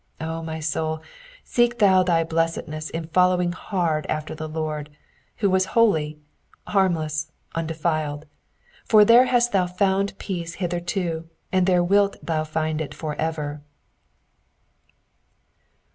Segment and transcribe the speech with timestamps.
[0.19, 1.03] O my soul,
[1.43, 4.89] seek thou thy blessedness in following hard after thy Lord,
[5.35, 6.17] who was holy,
[6.65, 8.25] harmless, undefiled;
[8.83, 13.61] for there hast thou found peace hitherto, and there wilt thou find it for ever.